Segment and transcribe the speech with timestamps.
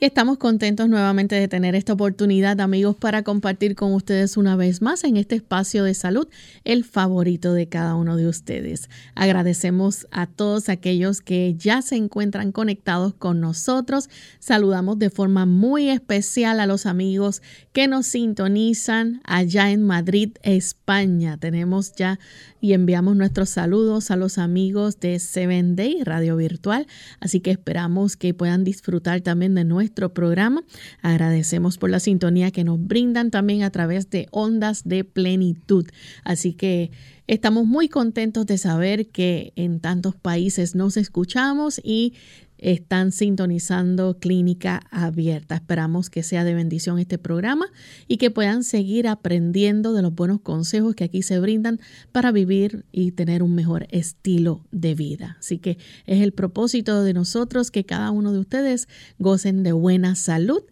[0.07, 5.05] Estamos contentos nuevamente de tener esta oportunidad, amigos, para compartir con ustedes una vez más
[5.05, 6.27] en este espacio de salud
[6.65, 8.91] el favorito de cada uno de ustedes.
[9.15, 14.11] Agradecemos a todos aquellos que ya se encuentran conectados con nosotros.
[14.41, 17.41] Saludamos de forma muy especial a los amigos
[17.73, 21.37] que nos sintonizan allá en Madrid, España.
[21.37, 22.19] Tenemos ya
[22.61, 26.89] y enviamos nuestros saludos a los amigos de Seven Day Radio Virtual.
[27.21, 30.65] Así que esperamos que puedan disfrutar también de nuestro programa.
[31.03, 35.87] Agradecemos por la sintonía que nos brindan también a través de Ondas de Plenitud.
[36.25, 36.91] Así que
[37.27, 42.15] estamos muy contentos de saber que en tantos países nos escuchamos y
[42.63, 45.57] están sintonizando Clínica Abierta.
[45.57, 47.67] Esperamos que sea de bendición este programa
[48.07, 51.81] y que puedan seguir aprendiendo de los buenos consejos que aquí se brindan
[52.13, 55.37] para vivir y tener un mejor estilo de vida.
[55.41, 58.87] Así que es el propósito de nosotros que cada uno de ustedes
[59.19, 60.63] gocen de buena salud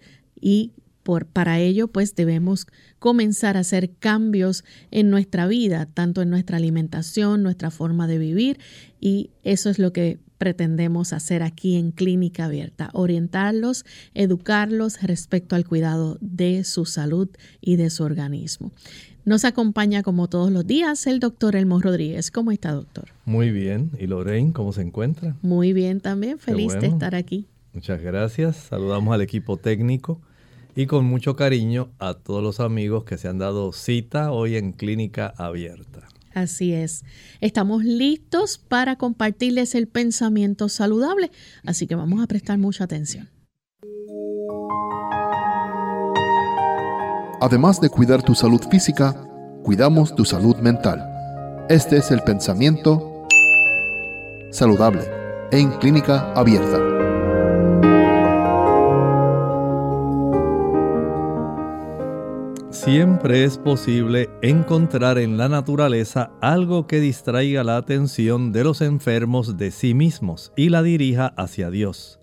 [0.40, 0.70] y
[1.02, 2.68] por, para ello, pues debemos
[3.00, 8.60] comenzar a hacer cambios en nuestra vida, tanto en nuestra alimentación, nuestra forma de vivir,
[9.00, 13.84] y eso es lo que pretendemos hacer aquí en Clínica Abierta, orientarlos,
[14.14, 17.28] educarlos respecto al cuidado de su salud
[17.60, 18.72] y de su organismo.
[19.26, 22.30] Nos acompaña como todos los días el doctor Elmo Rodríguez.
[22.30, 23.10] ¿Cómo está, doctor?
[23.26, 23.90] Muy bien.
[24.00, 25.36] ¿Y Lorraine, cómo se encuentra?
[25.42, 26.38] Muy bien también.
[26.38, 27.46] Feliz de estar aquí.
[27.74, 28.56] Muchas gracias.
[28.56, 30.22] Saludamos al equipo técnico
[30.74, 34.72] y con mucho cariño a todos los amigos que se han dado cita hoy en
[34.72, 36.08] Clínica Abierta.
[36.32, 37.04] Así es.
[37.40, 41.30] Estamos listos para compartirles el pensamiento saludable,
[41.64, 43.28] así que vamos a prestar mucha atención.
[47.40, 49.26] Además de cuidar tu salud física,
[49.64, 51.06] cuidamos tu salud mental.
[51.70, 53.26] Este es el pensamiento
[54.50, 55.04] saludable
[55.50, 57.09] en clínica abierta.
[62.84, 69.58] Siempre es posible encontrar en la naturaleza algo que distraiga la atención de los enfermos
[69.58, 72.20] de sí mismos y la dirija hacia Dios.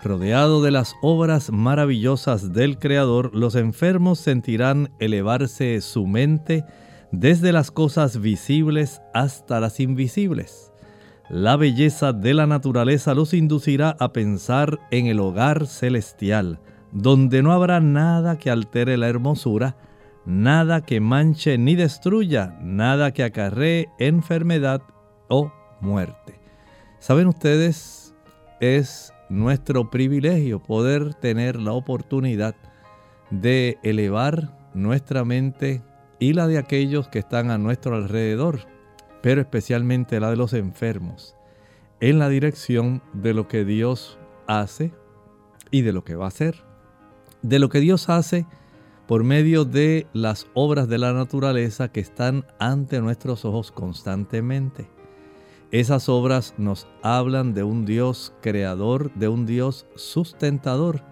[0.00, 6.64] Rodeado de las obras maravillosas del Creador, los enfermos sentirán elevarse su mente
[7.10, 10.70] desde las cosas visibles hasta las invisibles.
[11.28, 16.60] La belleza de la naturaleza los inducirá a pensar en el hogar celestial,
[16.92, 19.76] donde no habrá nada que altere la hermosura,
[20.28, 24.82] nada que manche ni destruya, nada que acarree enfermedad
[25.28, 26.38] o muerte.
[26.98, 28.14] Saben ustedes,
[28.60, 32.54] es nuestro privilegio poder tener la oportunidad
[33.30, 35.82] de elevar nuestra mente
[36.18, 38.60] y la de aquellos que están a nuestro alrededor,
[39.22, 41.36] pero especialmente la de los enfermos,
[42.00, 44.92] en la dirección de lo que Dios hace
[45.70, 46.64] y de lo que va a hacer.
[47.40, 48.46] De lo que Dios hace
[49.08, 54.90] por medio de las obras de la naturaleza que están ante nuestros ojos constantemente.
[55.70, 61.02] Esas obras nos hablan de un Dios creador, de un Dios sustentador,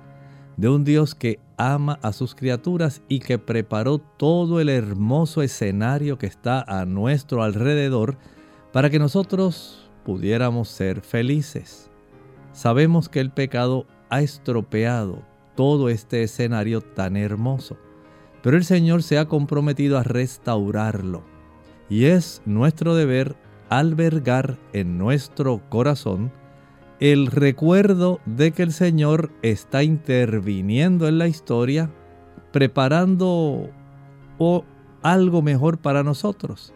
[0.59, 6.19] de un Dios que ama a sus criaturas y que preparó todo el hermoso escenario
[6.19, 8.19] que está a nuestro alrededor
[8.75, 11.91] para que nosotros pudiéramos ser felices.
[12.53, 15.23] Sabemos que el pecado ha estropeado
[15.55, 17.79] todo este escenario tan hermoso,
[18.47, 21.25] pero el Señor se ha comprometido a restaurarlo
[21.91, 23.35] y es nuestro deber
[23.71, 26.31] albergar en nuestro corazón
[27.01, 31.91] el recuerdo de que el Señor está interviniendo en la historia,
[32.53, 33.69] preparando
[35.03, 36.73] algo mejor para nosotros,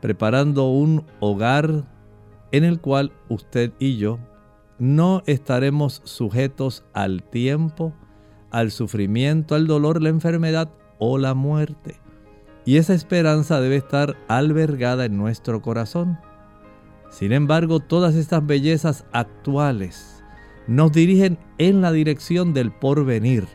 [0.00, 1.84] preparando un hogar
[2.52, 4.20] en el cual usted y yo
[4.78, 7.92] no estaremos sujetos al tiempo,
[8.52, 12.00] al sufrimiento, al dolor, la enfermedad o la muerte.
[12.64, 16.18] Y esa esperanza debe estar albergada en nuestro corazón.
[17.10, 20.22] Sin embargo, todas estas bellezas actuales
[20.66, 23.48] nos dirigen en la dirección del porvenir.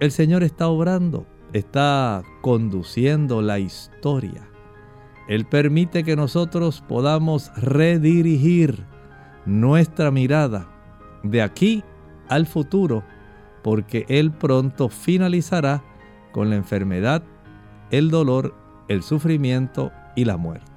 [0.00, 4.48] El Señor está obrando, está conduciendo la historia.
[5.28, 8.86] Él permite que nosotros podamos redirigir
[9.44, 10.68] nuestra mirada
[11.22, 11.84] de aquí
[12.28, 13.04] al futuro,
[13.62, 15.84] porque Él pronto finalizará
[16.32, 17.22] con la enfermedad,
[17.90, 18.54] el dolor,
[18.88, 20.72] el sufrimiento y la muerte.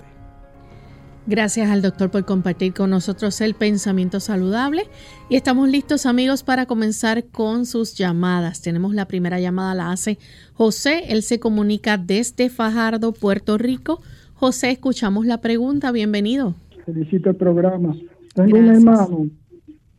[1.27, 4.83] Gracias al doctor por compartir con nosotros el pensamiento saludable
[5.27, 8.61] y estamos listos amigos para comenzar con sus llamadas.
[8.61, 10.19] Tenemos la primera llamada, la hace
[10.53, 14.01] José, él se comunica desde Fajardo, Puerto Rico.
[14.35, 16.53] José, escuchamos la pregunta, bienvenido.
[16.85, 17.95] Felicito el programa.
[18.35, 19.27] Tengo un hermano,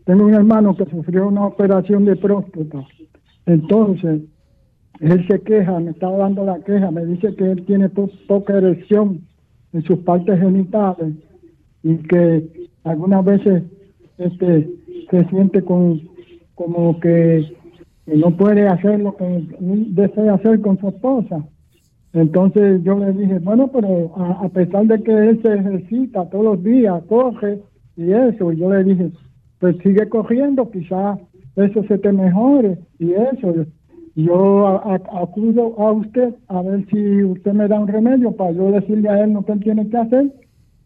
[0.04, 2.86] tengo un hermano que sufrió una operación de próstata.
[3.46, 4.20] Entonces,
[5.00, 9.20] él se queja, me estaba dando la queja, me dice que él tiene poca erección
[9.72, 11.14] en sus partes genitales
[11.82, 13.62] y que algunas veces
[14.18, 14.70] este
[15.10, 17.44] se siente como que,
[18.06, 21.44] no puede hacer lo que desea hacer con su esposa.
[22.12, 26.64] Entonces yo le dije, bueno, pero a, pesar de que él se ejercita todos los
[26.64, 27.60] días, coge
[27.96, 29.10] y eso, yo le dije,
[29.58, 31.18] pues sigue cogiendo, quizás
[31.56, 33.66] eso se te mejore y eso.
[34.16, 39.10] Yo acudo a usted a ver si usted me da un remedio para yo decirle
[39.10, 40.32] a él lo que él tiene que hacer,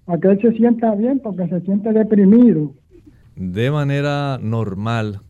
[0.05, 2.75] para que él se sienta bien, porque se siente deprimido.
[3.37, 5.21] De manera normal,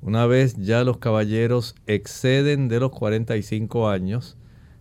[0.00, 4.38] una vez ya los caballeros exceden de los 45 años,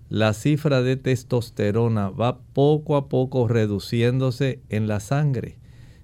[0.07, 5.60] la cifra de testosterona va poco a poco reduciéndose en la sangre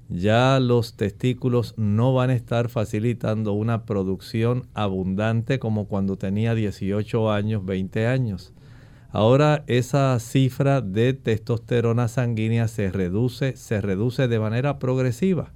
[0.10, 7.32] ya los testículos no van a estar facilitando una producción abundante como cuando tenía 18
[7.32, 8.54] años, 20 años.
[9.10, 15.52] Ahora esa cifra de testosterona sanguínea se reduce, se reduce de manera progresiva.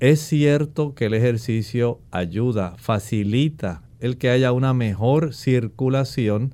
[0.00, 6.52] Es cierto que el ejercicio ayuda, facilita el que haya una mejor circulación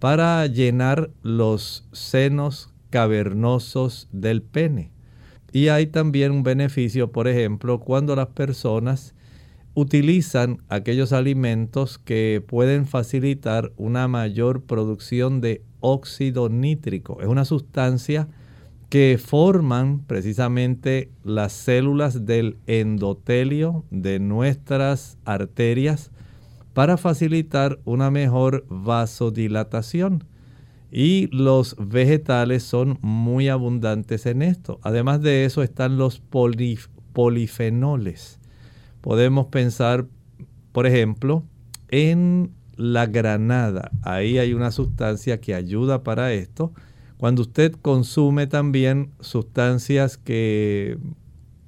[0.00, 4.90] para llenar los senos cavernosos del pene.
[5.52, 9.14] Y hay también un beneficio, por ejemplo, cuando las personas
[9.74, 17.20] utilizan aquellos alimentos que pueden facilitar una mayor producción de óxido nítrico.
[17.20, 18.28] Es una sustancia
[18.88, 26.10] que forman precisamente las células del endotelio de nuestras arterias
[26.74, 30.24] para facilitar una mejor vasodilatación.
[30.90, 34.80] Y los vegetales son muy abundantes en esto.
[34.82, 36.20] Además de eso están los
[37.12, 38.40] polifenoles.
[39.00, 40.06] Podemos pensar,
[40.72, 41.44] por ejemplo,
[41.88, 43.90] en la granada.
[44.02, 46.72] Ahí hay una sustancia que ayuda para esto.
[47.18, 50.98] Cuando usted consume también sustancias que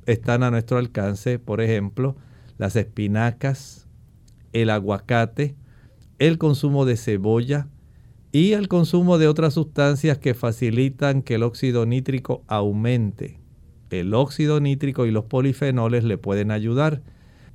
[0.07, 2.17] están a nuestro alcance, por ejemplo,
[2.59, 3.87] las espinacas,
[4.53, 5.55] el aguacate,
[6.19, 7.69] el consumo de cebolla,
[8.33, 13.39] y el consumo de otras sustancias que facilitan que el óxido nítrico aumente.
[13.91, 17.03] El óxido nítrico y los polifenoles le pueden ayudar,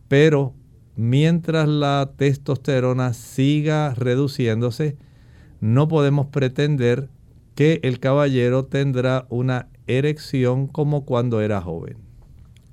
[0.07, 0.53] pero
[0.95, 4.97] mientras la testosterona siga reduciéndose,
[5.59, 7.09] no podemos pretender
[7.55, 11.97] que el caballero tendrá una erección como cuando era joven.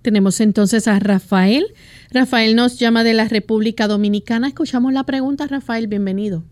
[0.02, 1.64] Tenemos entonces a Rafael.
[2.10, 4.48] Rafael nos llama de la República Dominicana.
[4.48, 6.44] Escuchamos la pregunta, Rafael, bienvenido.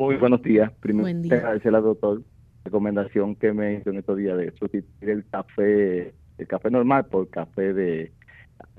[0.00, 0.72] Muy buenos días.
[0.80, 2.22] Primero, agradecer al doctor
[2.64, 7.28] recomendación que me hizo en estos días de sustituir el café, el café normal por
[7.28, 8.10] café de,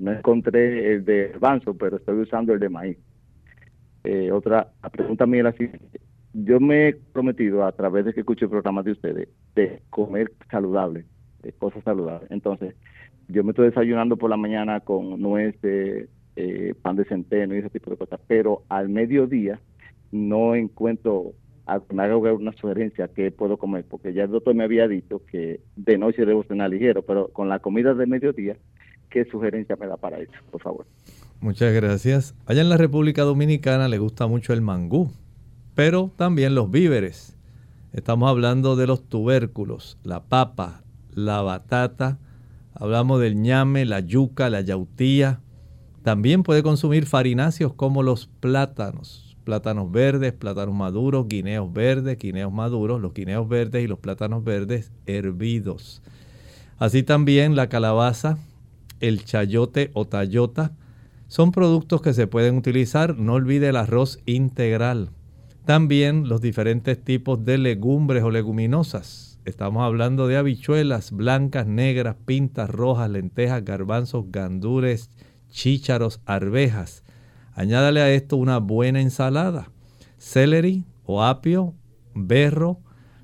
[0.00, 2.98] no encontré el de banzo, pero estoy usando el de maíz.
[4.02, 6.00] Eh, otra, la pregunta mía es la siguiente.
[6.32, 10.32] Yo me he prometido a través de que escuche el programa de ustedes de comer
[10.50, 11.04] saludable,
[11.44, 12.28] de cosas saludables.
[12.32, 12.74] Entonces,
[13.28, 17.70] yo me estoy desayunando por la mañana con nueces, eh, pan de centeno y ese
[17.70, 19.60] tipo de cosas, pero al mediodía
[20.12, 21.32] no encuentro,
[21.66, 21.84] hago
[22.34, 26.24] una sugerencia que puedo comer, porque ya el doctor me había dicho que de noche
[26.24, 28.56] debo cenar ligero, pero con la comida de mediodía,
[29.10, 30.86] ¿qué sugerencia me da para eso, por favor?
[31.40, 32.36] Muchas gracias.
[32.46, 35.10] Allá en la República Dominicana le gusta mucho el mangú,
[35.74, 37.36] pero también los víveres.
[37.92, 40.82] Estamos hablando de los tubérculos, la papa,
[41.14, 42.18] la batata,
[42.74, 45.40] Hablamos del ñame, la yuca, la yautía.
[46.02, 49.31] También puede consumir farináceos como los plátanos.
[49.44, 54.92] Plátanos verdes, plátanos maduros, guineos verdes, guineos maduros, los guineos verdes y los plátanos verdes
[55.06, 56.02] hervidos.
[56.78, 58.38] Así también la calabaza,
[59.00, 60.72] el chayote o tayota
[61.28, 63.16] son productos que se pueden utilizar.
[63.18, 65.10] No olvide el arroz integral.
[65.64, 72.70] También los diferentes tipos de legumbres o leguminosas Estamos hablando de habichuelas blancas, negras, pintas,
[72.70, 75.10] rojas, lentejas, garbanzos, gandures,
[75.50, 77.01] chícharos, arvejas.
[77.54, 79.70] Añádale a esto una buena ensalada.
[80.18, 81.74] Celery o apio,
[82.14, 82.80] berro,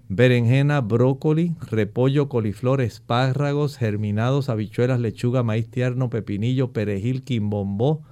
[0.08, 8.02] berenjena, brócoli, repollo, coliflor, espárragos, germinados, habichuelas, lechuga, maíz tierno, pepinillo, perejil, quimbombó,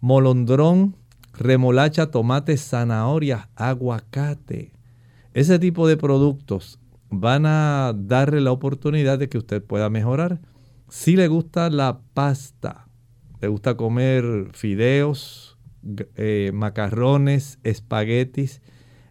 [0.00, 0.96] molondrón,
[1.32, 4.72] remolacha, tomate, zanahorias, aguacate.
[5.34, 6.78] Ese tipo de productos
[7.10, 10.40] van a darle la oportunidad de que usted pueda mejorar.
[10.88, 12.81] Si le gusta la pasta,
[13.42, 15.58] le gusta comer fideos,
[16.16, 18.62] eh, macarrones, espaguetis,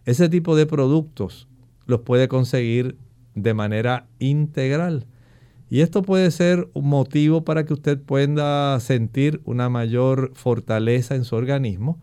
[0.06, 1.48] ese tipo de productos
[1.86, 2.96] los puede conseguir
[3.34, 5.06] de manera integral.
[5.68, 11.24] Y esto puede ser un motivo para que usted pueda sentir una mayor fortaleza en
[11.24, 12.00] su organismo.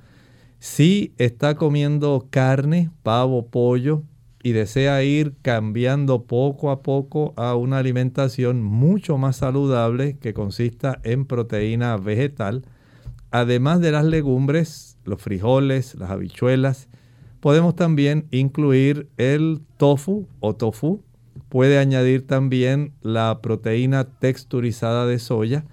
[0.59, 4.03] Si está comiendo carne, pavo, pollo,
[4.41, 10.99] y desea ir cambiando poco a poco a una alimentación mucho más saludable que consista
[11.03, 12.63] en proteína vegetal,
[13.31, 16.87] además de las legumbres, los frijoles, las habichuelas,
[17.39, 21.03] podemos también incluir el tofu o tofu.
[21.49, 25.65] Puede añadir también la proteína texturizada de soya.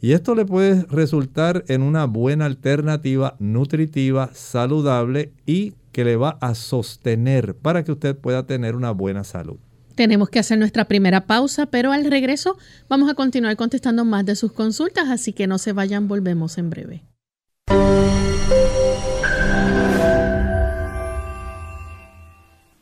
[0.00, 6.38] Y esto le puede resultar en una buena alternativa nutritiva, saludable y que le va
[6.40, 9.58] a sostener para que usted pueda tener una buena salud.
[9.94, 12.56] Tenemos que hacer nuestra primera pausa, pero al regreso
[12.88, 16.70] vamos a continuar contestando más de sus consultas, así que no se vayan, volvemos en
[16.70, 17.04] breve.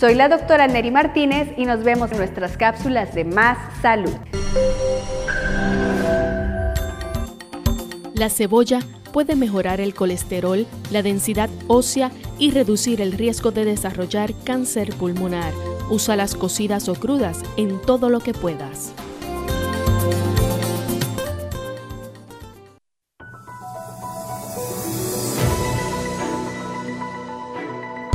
[0.00, 4.14] Soy la doctora Neri Martínez y nos vemos en nuestras cápsulas de Más Salud.
[8.14, 8.80] La cebolla
[9.12, 15.52] puede mejorar el colesterol, la densidad ósea y reducir el riesgo de desarrollar cáncer pulmonar.
[15.90, 18.94] Usa las cocidas o crudas en todo lo que puedas.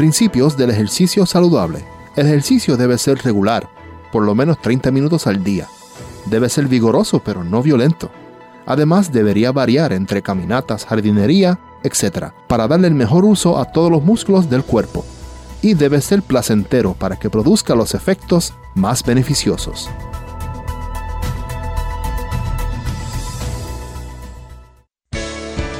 [0.05, 1.83] Principios del ejercicio saludable.
[2.15, 3.67] El ejercicio debe ser regular,
[4.11, 5.67] por lo menos 30 minutos al día.
[6.27, 8.11] Debe ser vigoroso pero no violento.
[8.67, 14.03] Además debería variar entre caminatas, jardinería, etc., para darle el mejor uso a todos los
[14.03, 15.03] músculos del cuerpo.
[15.63, 19.89] Y debe ser placentero para que produzca los efectos más beneficiosos.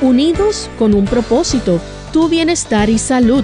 [0.02, 1.80] unidos con un propósito,
[2.12, 3.44] tu bienestar y salud.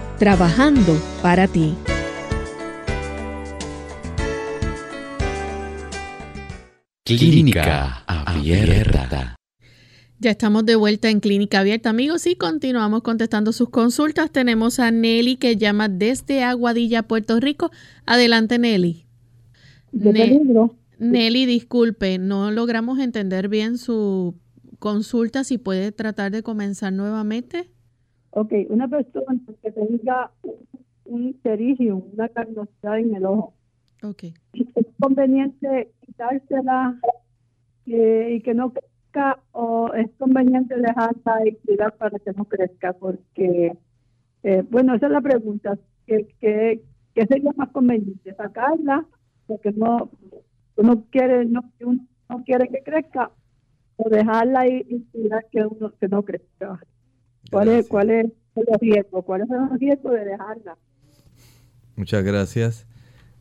[0.21, 1.73] trabajando para ti.
[7.03, 9.35] Clínica Abierta.
[10.19, 14.29] Ya estamos de vuelta en Clínica Abierta, amigos, y continuamos contestando sus consultas.
[14.29, 17.71] Tenemos a Nelly que llama desde Aguadilla, Puerto Rico.
[18.05, 19.07] Adelante, Nelly.
[20.99, 24.35] Nelly, disculpe, no logramos entender bien su
[24.77, 25.43] consulta.
[25.43, 27.70] Si puede tratar de comenzar nuevamente.
[28.31, 30.31] Ok, una persona que tenga
[31.05, 33.53] un pterigium, una carnosidad en el ojo.
[34.03, 34.23] Ok.
[34.53, 36.99] Es conveniente quitársela
[37.85, 38.73] eh, y que no
[39.51, 42.93] o es conveniente dejarla y cuidar para que no crezca?
[42.93, 43.77] Porque,
[44.43, 45.77] eh, bueno, esa es la pregunta.
[46.05, 46.81] ¿Qué, qué,
[47.27, 48.33] sería más conveniente?
[48.33, 49.05] ¿Sacarla?
[49.47, 50.09] Porque no,
[50.77, 53.31] uno quiere, no, uno no quiere que crezca
[53.97, 56.79] o dejarla y, cuidar que, uno, que no crezca.
[57.49, 59.23] ¿Cuál es, ¿Cuál es el riesgo?
[59.23, 60.77] ¿Cuál es el riesgo de dejarla?
[61.95, 62.87] Muchas gracias.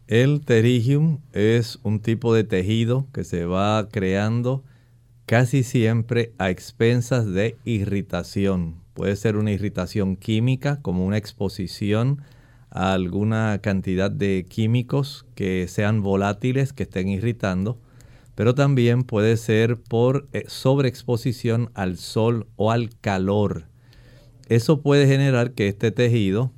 [0.06, 4.64] El terigium es un tipo de tejido que se va creando
[5.24, 8.82] casi siempre a expensas de irritación.
[8.94, 12.22] Puede ser una irritación química como una exposición
[12.70, 17.78] a alguna cantidad de químicos que sean volátiles, que estén irritando,
[18.34, 23.69] pero también puede ser por eh, sobreexposición al sol o al calor.
[24.50, 26.52] Eso puede generar que este tejido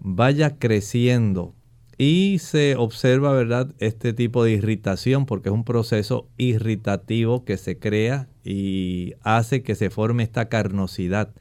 [0.00, 1.54] vaya creciendo
[1.98, 7.78] y se observa, ¿verdad?, este tipo de irritación porque es un proceso irritativo que se
[7.78, 11.34] crea y hace que se forme esta carnosidad.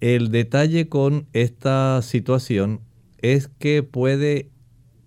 [0.00, 2.80] El detalle con esta situación
[3.18, 4.48] es que puede,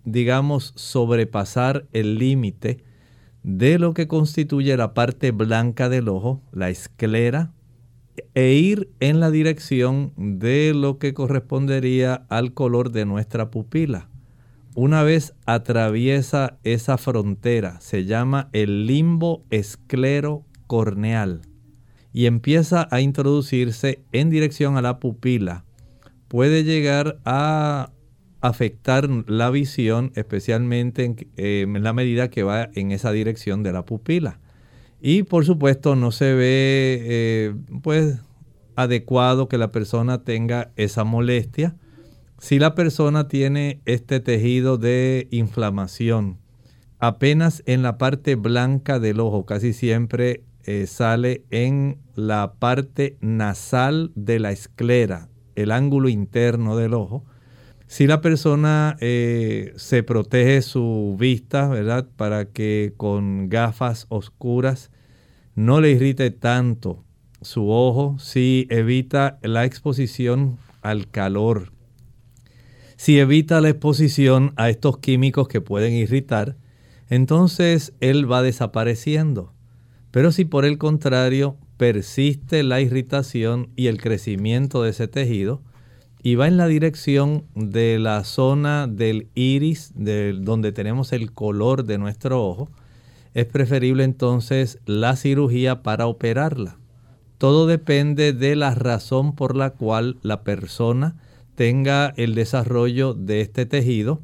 [0.04, 2.84] digamos, sobrepasar el límite
[3.42, 7.55] de lo que constituye la parte blanca del ojo, la esclera,
[8.34, 14.08] e ir en la dirección de lo que correspondería al color de nuestra pupila
[14.76, 21.40] una vez atraviesa esa frontera, se llama el limbo esclero-corneal
[22.12, 25.64] y empieza a introducirse en dirección a la pupila,
[26.28, 27.90] puede llegar a
[28.42, 33.86] afectar la visión, especialmente en, eh, la medida que va en esa dirección de la
[33.86, 34.40] pupila.
[35.08, 38.18] Y por supuesto no se ve eh, pues
[38.74, 41.76] adecuado que la persona tenga esa molestia
[42.38, 46.38] si la persona tiene este tejido de inflamación,
[46.98, 54.12] apenas en la parte blanca del ojo, casi siempre eh, sale en la parte nasal
[54.14, 57.24] de la esclera, el ángulo interno del ojo.
[57.86, 62.06] Si la persona eh, se protege su vista, ¿verdad?
[62.16, 64.90] Para que con gafas oscuras
[65.56, 67.02] no le irrite tanto
[67.40, 71.72] su ojo, si evita la exposición al calor,
[72.96, 76.56] si evita la exposición a estos químicos que pueden irritar,
[77.08, 79.52] entonces él va desapareciendo.
[80.10, 85.62] Pero si por el contrario persiste la irritación y el crecimiento de ese tejido
[86.22, 91.84] y va en la dirección de la zona del iris, de donde tenemos el color
[91.84, 92.70] de nuestro ojo,
[93.36, 96.78] es preferible entonces la cirugía para operarla.
[97.36, 101.16] Todo depende de la razón por la cual la persona
[101.54, 104.22] tenga el desarrollo de este tejido.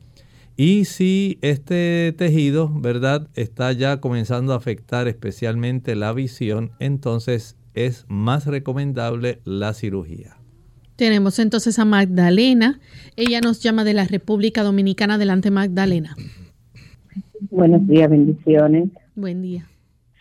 [0.56, 8.06] Y si este tejido, ¿verdad?, está ya comenzando a afectar especialmente la visión, entonces es
[8.08, 10.38] más recomendable la cirugía.
[10.96, 12.80] Tenemos entonces a Magdalena.
[13.16, 15.14] Ella nos llama de la República Dominicana.
[15.14, 16.16] Adelante, Magdalena.
[17.50, 18.88] Buenos días, bendiciones.
[19.14, 19.66] Buen día.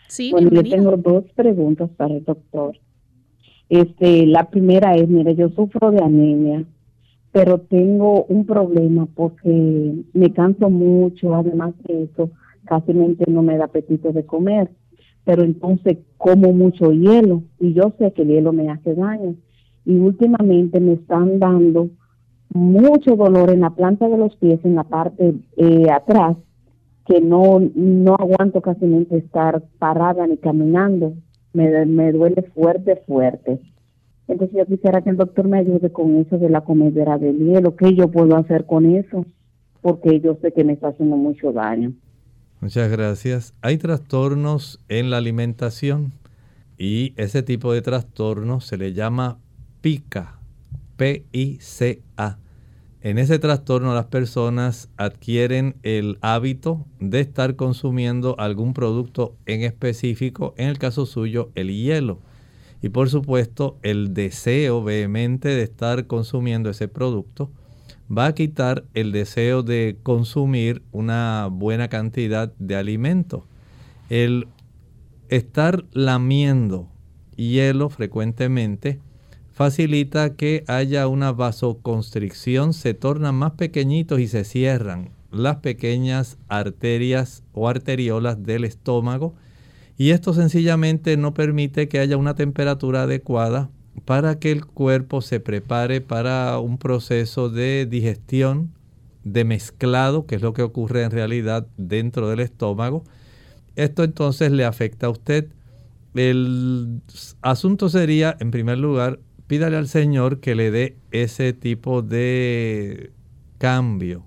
[0.08, 2.78] Sí, bueno, yo tengo dos preguntas para el doctor.
[3.68, 6.66] Este, la primera es, mire, yo sufro de anemia
[7.32, 12.30] pero tengo un problema porque me canso mucho, además de eso,
[12.66, 14.70] casi no me da apetito de comer,
[15.24, 19.34] pero entonces como mucho hielo y yo sé que el hielo me hace daño
[19.86, 21.88] y últimamente me están dando
[22.50, 26.36] mucho dolor en la planta de los pies, en la parte eh, atrás,
[27.06, 31.14] que no, no aguanto casi estar parada ni caminando,
[31.52, 33.60] me, me duele fuerte, fuerte.
[34.28, 37.76] Entonces yo quisiera que el doctor me ayude con eso de la comedera del hielo.
[37.76, 39.26] ¿Qué yo puedo hacer con eso?
[39.80, 41.92] Porque yo sé que me está haciendo mucho daño.
[42.60, 43.54] Muchas gracias.
[43.60, 46.12] Hay trastornos en la alimentación
[46.78, 49.38] y ese tipo de trastorno se le llama
[49.80, 50.38] PICA,
[50.96, 52.38] P-I-C-A.
[53.04, 60.54] En ese trastorno las personas adquieren el hábito de estar consumiendo algún producto en específico,
[60.56, 62.20] en el caso suyo el hielo.
[62.80, 67.50] Y por supuesto el deseo vehemente de estar consumiendo ese producto
[68.16, 73.46] va a quitar el deseo de consumir una buena cantidad de alimento.
[74.10, 74.46] El
[75.28, 76.88] estar lamiendo
[77.34, 79.00] hielo frecuentemente
[79.62, 87.44] facilita que haya una vasoconstricción, se tornan más pequeñitos y se cierran las pequeñas arterias
[87.52, 89.34] o arteriolas del estómago
[89.96, 93.70] y esto sencillamente no permite que haya una temperatura adecuada
[94.04, 98.72] para que el cuerpo se prepare para un proceso de digestión,
[99.22, 103.04] de mezclado, que es lo que ocurre en realidad dentro del estómago.
[103.76, 105.46] Esto entonces le afecta a usted.
[106.14, 107.00] El
[107.42, 109.20] asunto sería, en primer lugar,
[109.52, 113.12] pídale al Señor que le dé ese tipo de
[113.58, 114.24] cambio,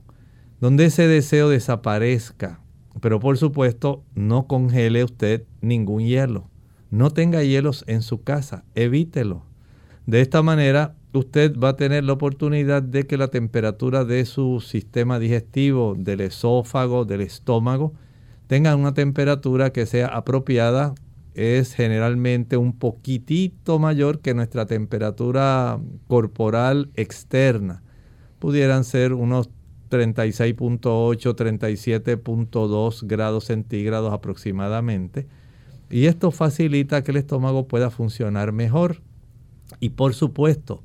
[0.61, 2.59] donde ese deseo desaparezca.
[3.01, 6.47] Pero por supuesto, no congele usted ningún hielo.
[6.91, 9.47] No tenga hielos en su casa, evítelo.
[10.05, 14.59] De esta manera, usted va a tener la oportunidad de que la temperatura de su
[14.59, 17.93] sistema digestivo, del esófago, del estómago,
[18.45, 20.93] tenga una temperatura que sea apropiada
[21.35, 27.83] es generalmente un poquitito mayor que nuestra temperatura corporal externa.
[28.39, 29.49] Pudieran ser unos
[29.89, 35.27] 36.8, 37.2 grados centígrados aproximadamente.
[35.89, 39.01] Y esto facilita que el estómago pueda funcionar mejor.
[39.79, 40.83] Y por supuesto,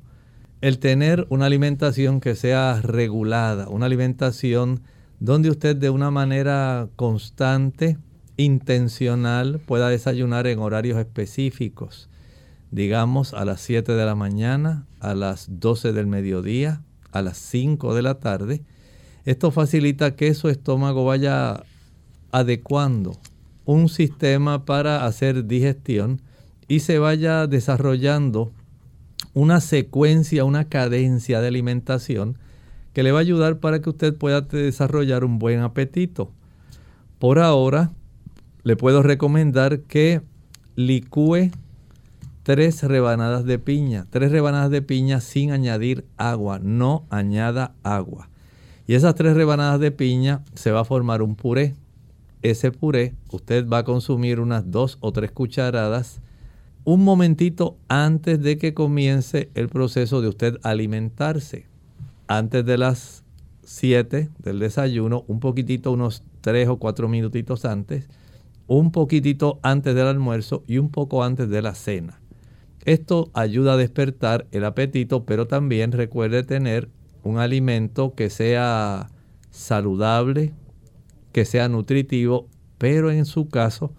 [0.59, 4.81] el tener una alimentación que sea regulada, una alimentación
[5.19, 7.97] donde usted de una manera constante
[8.43, 12.09] intencional pueda desayunar en horarios específicos,
[12.71, 17.93] digamos a las 7 de la mañana, a las 12 del mediodía, a las 5
[17.95, 18.63] de la tarde.
[19.25, 21.63] Esto facilita que su estómago vaya
[22.31, 23.17] adecuando
[23.65, 26.21] un sistema para hacer digestión
[26.67, 28.51] y se vaya desarrollando
[29.33, 32.37] una secuencia, una cadencia de alimentación
[32.93, 36.31] que le va a ayudar para que usted pueda desarrollar un buen apetito.
[37.19, 37.91] Por ahora,
[38.63, 40.21] le puedo recomendar que
[40.75, 41.51] licúe
[42.43, 48.29] tres rebanadas de piña, tres rebanadas de piña sin añadir agua, no añada agua.
[48.87, 51.75] Y esas tres rebanadas de piña se va a formar un puré.
[52.41, 56.21] Ese puré usted va a consumir unas dos o tres cucharadas
[56.83, 61.67] un momentito antes de que comience el proceso de usted alimentarse.
[62.27, 63.23] Antes de las
[63.63, 68.09] 7 del desayuno, un poquitito, unos tres o cuatro minutitos antes
[68.77, 72.21] un poquitito antes del almuerzo y un poco antes de la cena.
[72.85, 76.87] Esto ayuda a despertar el apetito, pero también recuerde tener
[77.21, 79.09] un alimento que sea
[79.49, 80.53] saludable,
[81.33, 83.91] que sea nutritivo, pero en su caso,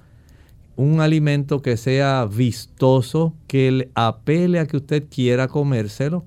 [0.77, 6.25] un alimento que sea vistoso, que le apele a que usted quiera comérselo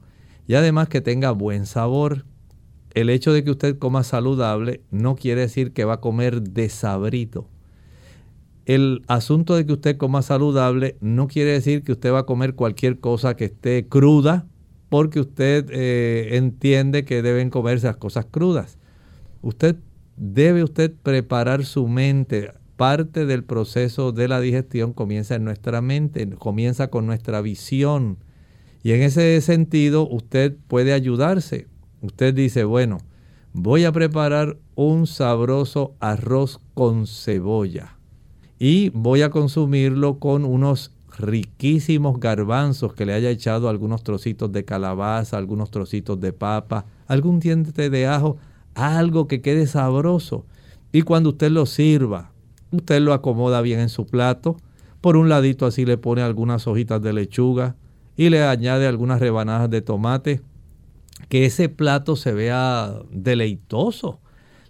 [0.47, 2.25] y además que tenga buen sabor.
[2.93, 7.49] El hecho de que usted coma saludable no quiere decir que va a comer desabrito
[8.65, 12.55] el asunto de que usted coma saludable no quiere decir que usted va a comer
[12.55, 14.47] cualquier cosa que esté cruda,
[14.89, 18.79] porque usted eh, entiende que deben comerse las cosas crudas.
[19.41, 19.75] Usted
[20.17, 22.51] debe usted preparar su mente.
[22.75, 28.17] Parte del proceso de la digestión comienza en nuestra mente, comienza con nuestra visión.
[28.83, 31.67] Y en ese sentido usted puede ayudarse.
[32.01, 32.97] Usted dice, bueno,
[33.53, 37.94] voy a preparar un sabroso arroz con cebolla
[38.59, 44.65] y voy a consumirlo con unos riquísimos garbanzos que le haya echado algunos trocitos de
[44.65, 48.37] calabaza, algunos trocitos de papa, algún diente de ajo,
[48.73, 50.45] algo que quede sabroso.
[50.91, 52.31] Y cuando usted lo sirva,
[52.71, 54.57] usted lo acomoda bien en su plato.
[55.01, 57.75] Por un ladito así le pone algunas hojitas de lechuga
[58.17, 60.41] y le añade algunas rebanadas de tomate.
[61.29, 64.19] Que ese plato se vea deleitoso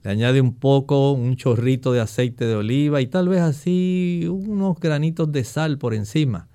[0.06, 4.80] le añade un poco, un chorrito de aceite de oliva y tal vez así unos
[4.80, 6.48] granitos de sal por encima.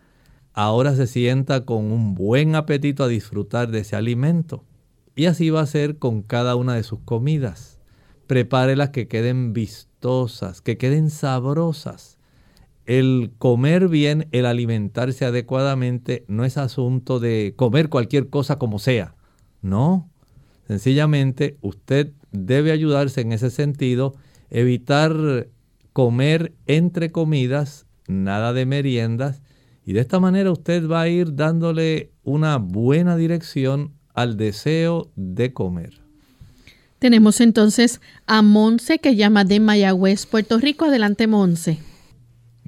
[0.52, 4.62] Ahora se sienta con un buen apetito a disfrutar de ese alimento.
[5.16, 7.80] Y así va a ser con cada una de sus comidas.
[8.28, 12.18] Prepárelas que queden vistosas, que queden sabrosas.
[12.86, 19.16] el comer bien, el alimentarse adecuadamente, no es asunto de comer cualquier cosa como sea.
[19.60, 20.08] No.
[20.68, 24.14] Sencillamente usted debe ayudarse en ese sentido,
[24.50, 25.48] evitar
[25.92, 29.42] comer entre comidas, nada de meriendas,
[29.84, 35.52] y de esta manera usted va a ir dándole una buena dirección al deseo de
[35.52, 36.00] comer.
[37.00, 40.84] Tenemos entonces a Monse que llama de Mayagüez, Puerto Rico.
[40.84, 41.78] Adelante, Monse.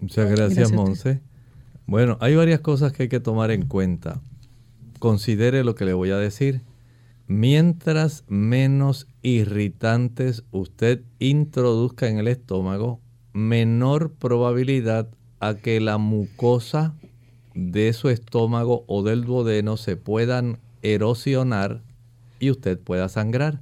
[0.00, 1.20] Muchas gracias, Monse.
[1.86, 4.22] Bueno, hay varias cosas que hay que tomar en cuenta.
[4.98, 6.62] Considere lo que le voy a decir.
[7.26, 13.00] Mientras menos irritantes usted introduzca en el estómago,
[13.32, 15.08] menor probabilidad
[15.40, 16.94] a que la mucosa
[17.54, 21.82] de su estómago o del duodeno se puedan erosionar
[22.40, 23.60] y usted pueda sangrar.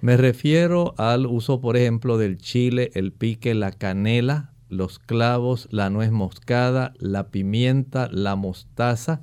[0.00, 5.90] Me refiero al uso, por ejemplo, del chile, el pique, la canela, los clavos, la
[5.90, 9.20] nuez moscada, la pimienta, la mostaza,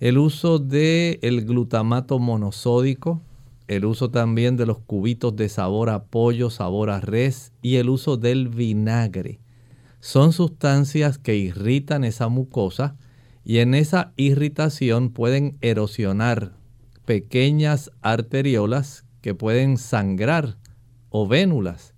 [0.00, 3.22] el uso del el glutamato monosódico,
[3.76, 7.88] el uso también de los cubitos de sabor a pollo, sabor a res y el
[7.88, 9.40] uso del vinagre.
[10.00, 12.96] Son sustancias que irritan esa mucosa
[13.44, 16.52] y en esa irritación pueden erosionar
[17.04, 20.56] pequeñas arteriolas que pueden sangrar
[21.08, 21.94] o vénulas.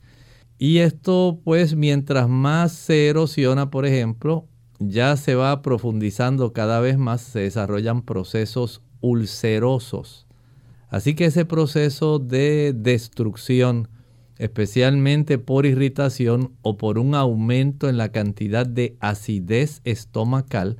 [0.58, 4.46] Y esto pues mientras más se erosiona, por ejemplo,
[4.78, 10.23] ya se va profundizando cada vez más, se desarrollan procesos ulcerosos.
[10.94, 13.88] Así que ese proceso de destrucción,
[14.38, 20.76] especialmente por irritación o por un aumento en la cantidad de acidez estomacal,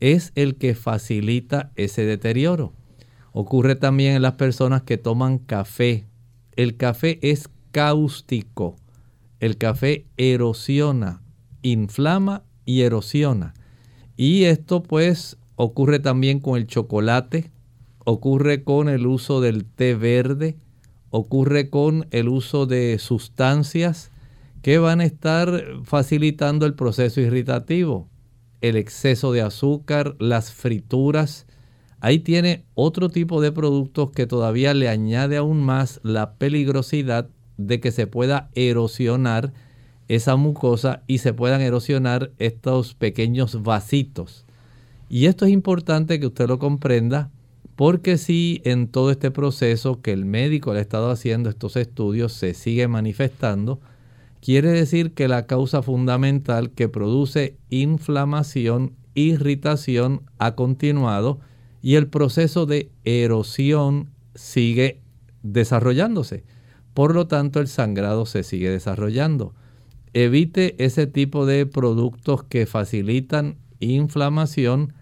[0.00, 2.72] es el que facilita ese deterioro.
[3.32, 6.06] Ocurre también en las personas que toman café.
[6.52, 8.76] El café es cáustico.
[9.38, 11.20] El café erosiona,
[11.60, 13.52] inflama y erosiona.
[14.16, 17.50] Y esto pues ocurre también con el chocolate,
[18.06, 20.56] ocurre con el uso del té verde,
[21.10, 24.10] ocurre con el uso de sustancias
[24.62, 28.08] que van a estar facilitando el proceso irritativo,
[28.62, 31.46] el exceso de azúcar, las frituras,
[32.00, 37.80] Ahí tiene otro tipo de productos que todavía le añade aún más la peligrosidad de
[37.80, 39.52] que se pueda erosionar
[40.08, 44.44] esa mucosa y se puedan erosionar estos pequeños vasitos.
[45.08, 47.30] Y esto es importante que usted lo comprenda
[47.76, 52.32] porque si en todo este proceso que el médico le ha estado haciendo estos estudios
[52.32, 53.80] se sigue manifestando,
[54.40, 61.38] quiere decir que la causa fundamental que produce inflamación, irritación ha continuado
[61.82, 65.00] y el proceso de erosión sigue
[65.42, 66.44] desarrollándose.
[66.94, 69.54] Por lo tanto, el sangrado se sigue desarrollando.
[70.14, 74.94] Evite ese tipo de productos que facilitan inflamación,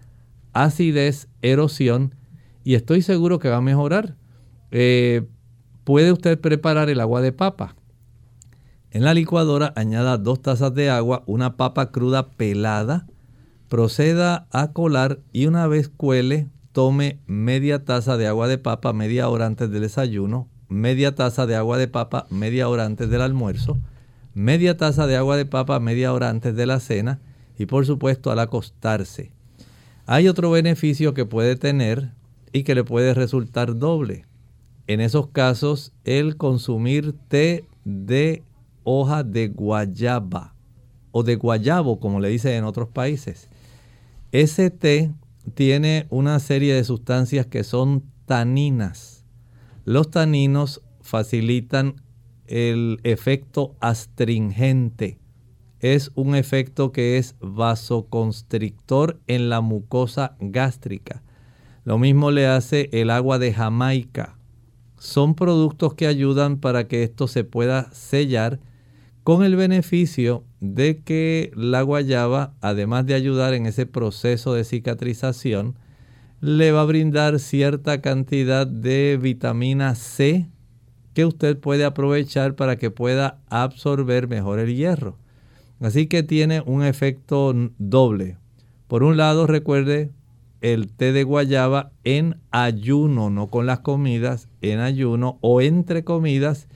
[0.51, 2.13] acidez, erosión
[2.65, 4.17] y estoy seguro que va a mejorar.
[4.71, 5.23] Eh,
[5.85, 7.75] puede usted preparar el agua de papa.
[8.89, 13.05] En la licuadora añada dos tazas de agua, una papa cruda pelada,
[13.69, 19.29] proceda a colar y una vez cuele tome media taza de agua de papa media
[19.29, 23.77] hora antes del desayuno, media taza de agua de papa media hora antes del almuerzo,
[24.33, 27.19] media taza de agua de papa media hora antes de la cena
[27.59, 29.31] y por supuesto al acostarse.
[30.07, 32.11] Hay otro beneficio que puede tener
[32.55, 34.25] y que le puede resultar doble.
[34.87, 38.43] En esos casos, el consumir té de
[38.85, 40.55] hoja de guayaba
[41.11, 43.49] o de guayabo, como le dicen en otros países.
[44.31, 45.11] Ese té
[45.53, 49.25] tiene una serie de sustancias que son taninas.
[49.83, 52.01] Los taninos facilitan
[52.47, 55.19] el efecto astringente.
[55.81, 61.24] Es un efecto que es vasoconstrictor en la mucosa gástrica.
[61.85, 64.35] Lo mismo le hace el agua de Jamaica.
[64.97, 68.59] Son productos que ayudan para que esto se pueda sellar
[69.23, 75.75] con el beneficio de que la guayaba, además de ayudar en ese proceso de cicatrización,
[76.41, 80.49] le va a brindar cierta cantidad de vitamina C
[81.13, 85.19] que usted puede aprovechar para que pueda absorber mejor el hierro.
[85.79, 88.37] Así que tiene un efecto doble.
[88.87, 90.09] Por un lado, recuerde
[90.65, 96.67] el té de guayaba en ayuno, no con las comidas, en ayuno o entre comidas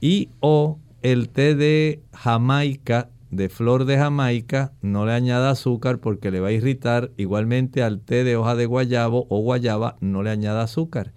[0.00, 6.30] y o el té de Jamaica, de flor de Jamaica, no le añada azúcar porque
[6.30, 7.10] le va a irritar.
[7.18, 11.12] Igualmente al té de hoja de guayabo o guayaba no le añada azúcar.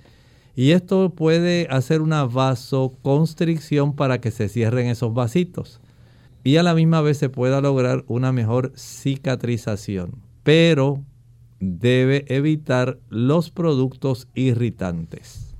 [0.53, 5.79] Y esto puede hacer una vasoconstricción para que se cierren esos vasitos.
[6.43, 10.15] y a la misma vez se pueda lograr una mejor cicatrización.
[10.43, 11.03] Pero
[11.59, 15.55] debe evitar los productos irritantes.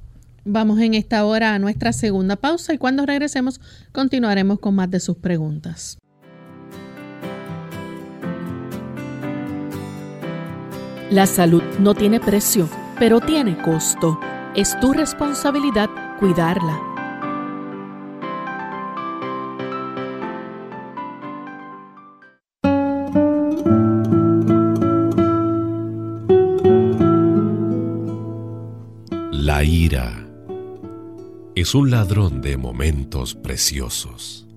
[0.45, 3.59] Vamos en esta hora a nuestra segunda pausa y cuando regresemos
[3.91, 5.97] continuaremos con más de sus preguntas.
[11.11, 14.19] La salud no tiene precio, pero tiene costo.
[14.55, 16.86] Es tu responsabilidad cuidarla.
[31.67, 34.47] Es un ladrón de momentos preciosos.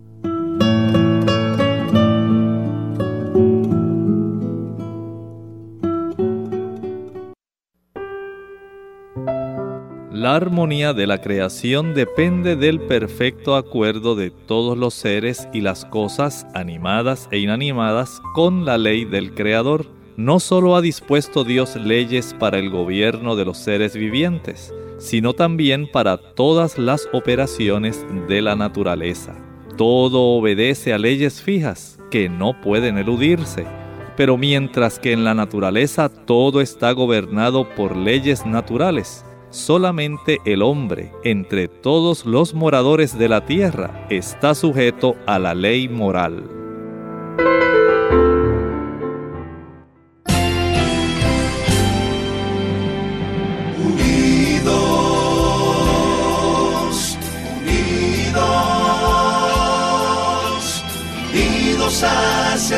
[10.13, 15.85] La armonía de la creación depende del perfecto acuerdo de todos los seres y las
[15.87, 19.87] cosas animadas e inanimadas con la ley del Creador.
[20.17, 25.91] No solo ha dispuesto Dios leyes para el gobierno de los seres vivientes, sino también
[25.91, 29.35] para todas las operaciones de la naturaleza.
[29.77, 33.65] Todo obedece a leyes fijas que no pueden eludirse.
[34.17, 41.13] Pero mientras que en la naturaleza todo está gobernado por leyes naturales, solamente el hombre,
[41.25, 46.45] entre todos los moradores de la tierra, está sujeto a la ley moral.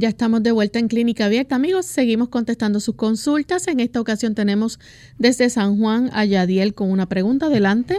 [0.00, 1.84] Ya estamos de vuelta en Clínica Abierta, amigos.
[1.84, 3.66] Seguimos contestando sus consultas.
[3.66, 4.78] En esta ocasión tenemos
[5.18, 7.46] desde San Juan a Yadiel con una pregunta.
[7.46, 7.96] Adelante.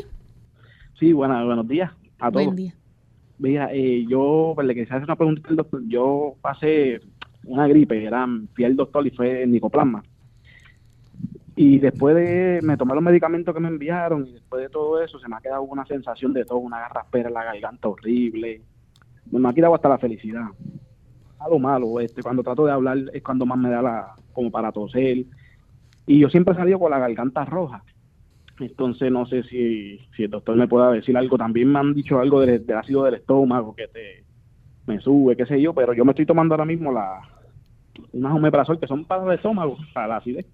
[0.97, 2.45] Sí, buenos días a todos.
[2.45, 2.73] Buen día.
[3.37, 5.81] Mira, eh, yo pues, le quería hacer una pregunta al doctor.
[5.89, 7.01] Yo pasé
[7.43, 10.01] una gripe, era, fui al doctor y fue nicoplasma.
[11.57, 15.19] Y después de, me tomé los medicamentos que me enviaron y después de todo eso
[15.19, 18.61] se me ha quedado una sensación de todo, una garraspera en la garganta horrible.
[19.29, 20.45] Me ha quedado hasta la felicidad
[21.39, 21.99] malo, malo.
[21.99, 25.25] Este, cuando trato de hablar es cuando más me da la, como para toser.
[26.05, 27.83] Y yo siempre he salido con la garganta roja.
[28.59, 31.37] Entonces no sé si, si el doctor me pueda decir algo.
[31.37, 34.23] También me han dicho algo del, ácido del estómago que te
[34.87, 37.21] me sube, qué sé yo, pero yo me estoy tomando ahora mismo la
[38.11, 40.47] unas omeprazol que son para el estómago, para la acidez.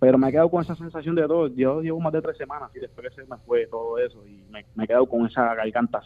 [0.00, 1.48] Pero me he quedado con esa sensación de todo.
[1.48, 4.64] Yo llevo más de tres semanas y después se me fue todo eso y me,
[4.84, 6.00] he quedado con esa garganta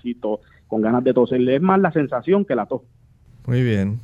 [0.66, 1.46] con ganas de toser.
[1.48, 2.82] Es más la sensación que la tos.
[3.46, 4.00] Muy bien.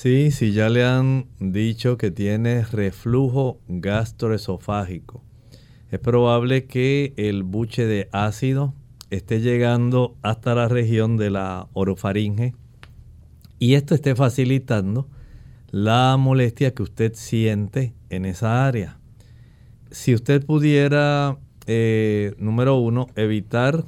[0.00, 5.24] Sí, si ya le han dicho que tiene reflujo gastroesofágico,
[5.90, 8.74] es probable que el buche de ácido
[9.10, 12.54] esté llegando hasta la región de la orofaringe
[13.58, 15.08] y esto esté facilitando
[15.72, 19.00] la molestia que usted siente en esa área.
[19.90, 23.84] Si usted pudiera, eh, número uno, evitar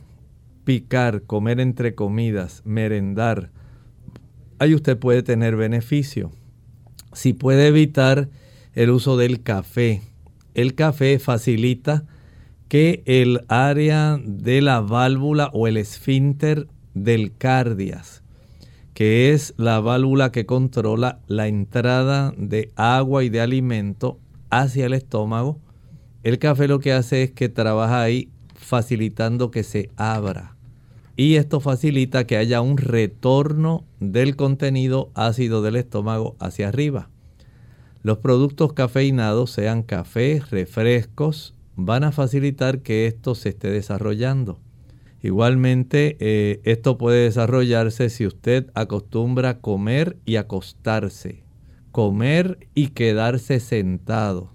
[0.64, 3.52] picar, comer entre comidas, merendar,
[4.60, 6.30] ahí usted puede tener beneficio.
[7.12, 8.28] Si puede evitar
[8.74, 10.02] el uso del café,
[10.54, 12.04] el café facilita
[12.68, 18.22] que el área de la válvula o el esfínter del cardias,
[18.94, 24.20] que es la válvula que controla la entrada de agua y de alimento
[24.50, 25.58] hacia el estómago,
[26.22, 30.59] el café lo que hace es que trabaja ahí facilitando que se abra
[31.20, 37.10] y esto facilita que haya un retorno del contenido ácido del estómago hacia arriba.
[38.02, 44.60] Los productos cafeinados, sean café, refrescos, van a facilitar que esto se esté desarrollando.
[45.22, 51.42] Igualmente, eh, esto puede desarrollarse si usted acostumbra comer y acostarse,
[51.92, 54.54] comer y quedarse sentado.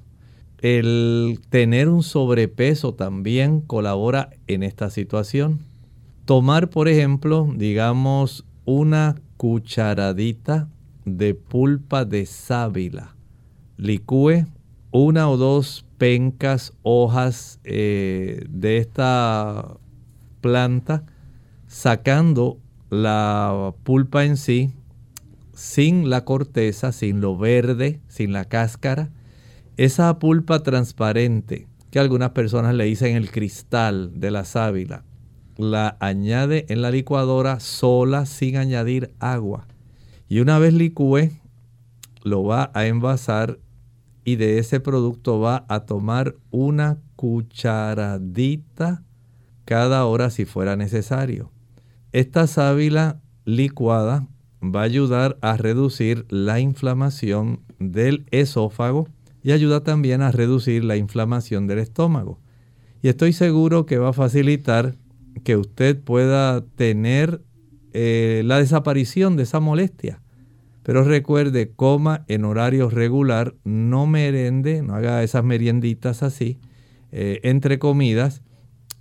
[0.63, 5.74] El tener un sobrepeso también colabora en esta situación.
[6.25, 10.67] Tomar, por ejemplo, digamos, una cucharadita
[11.05, 13.15] de pulpa de sábila.
[13.77, 14.47] Licúe
[14.89, 19.77] una o dos pencas, hojas eh, de esta
[20.41, 21.03] planta,
[21.67, 22.57] sacando
[22.89, 24.71] la pulpa en sí,
[25.53, 29.09] sin la corteza, sin lo verde, sin la cáscara.
[29.77, 35.04] Esa pulpa transparente que algunas personas le dicen el cristal de la sábila,
[35.57, 39.67] la añade en la licuadora sola sin añadir agua.
[40.27, 41.31] Y una vez licúe,
[42.23, 43.59] lo va a envasar
[44.23, 49.03] y de ese producto va a tomar una cucharadita
[49.65, 51.51] cada hora si fuera necesario.
[52.11, 54.27] Esta sábila licuada
[54.63, 59.07] va a ayudar a reducir la inflamación del esófago
[59.43, 62.39] y ayuda también a reducir la inflamación del estómago.
[63.03, 64.95] Y estoy seguro que va a facilitar
[65.43, 67.41] que usted pueda tener
[67.93, 70.21] eh, la desaparición de esa molestia.
[70.83, 76.59] Pero recuerde, coma en horario regular, no merende, no haga esas merienditas así,
[77.11, 78.43] eh, entre comidas,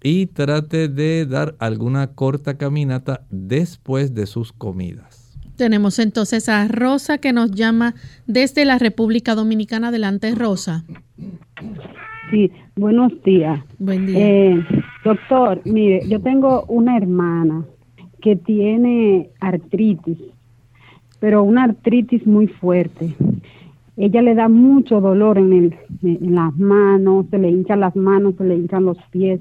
[0.02, 5.38] y trate de dar alguna corta caminata después de sus comidas.
[5.56, 7.94] Tenemos entonces a Rosa que nos llama
[8.26, 9.88] desde la República Dominicana.
[9.88, 10.84] Adelante, Rosa.
[12.30, 13.60] Sí, buenos días.
[13.78, 14.18] Buen día.
[14.18, 14.64] Eh,
[15.04, 17.64] doctor, mire, yo tengo una hermana
[18.20, 20.18] que tiene artritis
[21.24, 23.14] pero una artritis muy fuerte.
[23.96, 28.34] Ella le da mucho dolor en, el, en las manos, se le hinchan las manos,
[28.36, 29.40] se le hinchan los pies.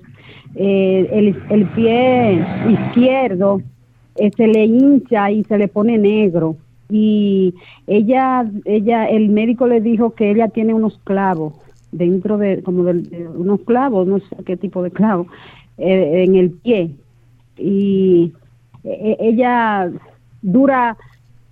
[0.55, 3.61] Eh, el, el, pie izquierdo
[4.15, 6.55] eh, se le hincha y se le pone negro.
[6.89, 7.53] Y
[7.85, 11.55] ella, ella, el médico le dijo que ella tiene unos clavos
[11.93, 15.27] dentro de, como de, unos clavos, no sé qué tipo de clavos,
[15.77, 16.91] eh, en el pie.
[17.57, 18.33] Y
[18.83, 19.91] ella
[20.41, 20.97] dura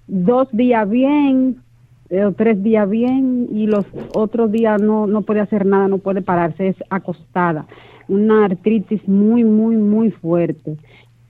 [0.08, 1.62] dos días bien,
[2.10, 6.22] eh, tres días bien y los otros días no, no puede hacer nada, no puede
[6.22, 7.66] pararse, es acostada.
[8.10, 10.76] Una artritis muy, muy, muy fuerte.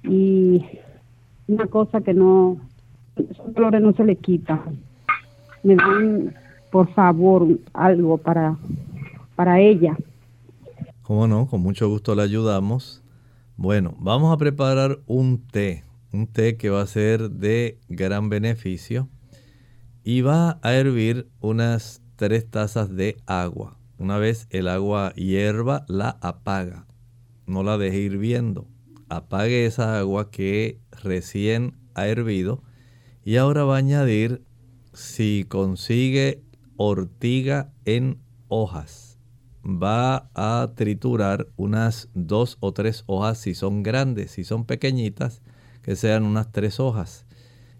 [0.03, 0.65] Y
[1.47, 2.57] una cosa que no,
[3.15, 4.61] esos dolores no se le quitan.
[5.61, 6.33] Me dan,
[6.71, 8.57] por favor, algo para,
[9.41, 9.97] para ella.
[11.01, 11.47] ¿Cómo no?
[11.47, 13.01] Con mucho gusto le ayudamos.
[13.57, 15.83] Bueno, vamos a preparar un té
[16.13, 19.09] un té que va a ser de gran beneficio
[20.03, 23.79] y va a hervir unas tres tazas de agua.
[23.97, 26.85] Una vez el agua hierva, la apaga.
[27.47, 28.67] No la deje hirviendo.
[29.09, 32.61] Apague esa agua que recién ha hervido
[33.23, 34.43] y ahora va a añadir,
[34.93, 36.43] si consigue
[36.77, 39.10] ortiga en hojas,
[39.65, 45.41] va a triturar unas dos o tres hojas si son grandes, si son pequeñitas,
[45.81, 47.25] que sean unas tres hojas.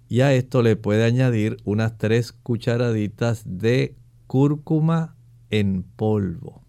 [0.08, 3.96] Y a esto le puede añadir unas tres cucharaditas de
[4.28, 5.16] cúrcuma
[5.50, 6.62] en polvo.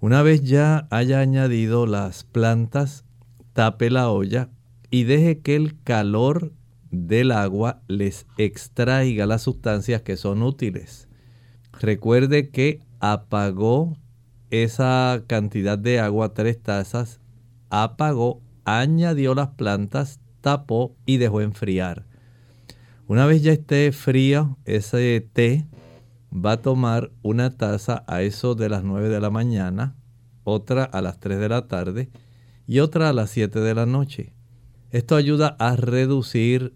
[0.00, 3.04] Una vez ya haya añadido las plantas,
[3.52, 4.50] tape la olla
[4.90, 6.52] y deje que el calor
[6.90, 11.08] del agua les extraiga las sustancias que son útiles.
[11.80, 13.96] Recuerde que apagó
[14.62, 17.20] esa cantidad de agua, tres tazas,
[17.70, 22.06] apagó, añadió las plantas, tapó y dejó enfriar.
[23.06, 25.66] Una vez ya esté frío ese té,
[26.32, 29.96] va a tomar una taza a eso de las 9 de la mañana,
[30.44, 32.10] otra a las 3 de la tarde
[32.66, 34.32] y otra a las 7 de la noche.
[34.90, 36.74] Esto ayuda a reducir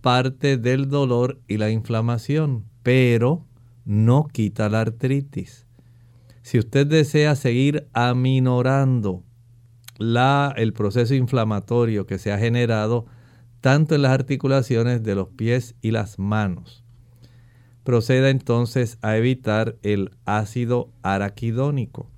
[0.00, 3.46] parte del dolor y la inflamación, pero
[3.84, 5.63] no quita la artritis.
[6.44, 9.24] Si usted desea seguir aminorando
[9.96, 13.06] la, el proceso inflamatorio que se ha generado
[13.62, 16.84] tanto en las articulaciones de los pies y las manos.
[17.82, 22.10] Proceda entonces a evitar el ácido araquidónico.